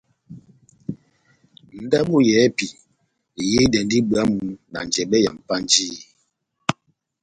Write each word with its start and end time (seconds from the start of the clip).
Ndabo 1.85 2.15
yɛ́hɛ́pi 2.27 2.65
eyehidɛndi 3.41 3.97
bwámu 4.09 4.39
na 4.71 4.79
njɛbɛ 4.87 5.17
ya 5.25 5.31
Mpanjiyi. 5.37 5.97